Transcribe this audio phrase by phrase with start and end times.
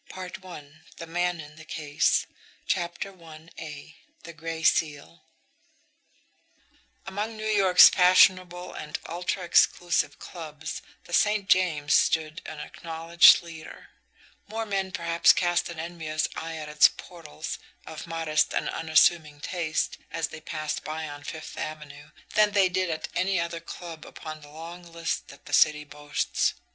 [0.09, 2.25] PART ONE: THE MAN IN THE CASE
[2.65, 3.93] CHAPTER I
[4.23, 5.21] THE GRAY SEAL
[7.05, 11.47] Among New York's fashionable and ultra exclusive clubs, the St.
[11.47, 13.89] James stood an acknowledged leader
[14.47, 19.99] more men, perhaps, cast an envious eye at its portals, of modest and unassuming taste,
[20.09, 24.41] as they passed by on Fifth Avenue, than they did at any other club upon
[24.41, 26.55] the long list that the city boasts.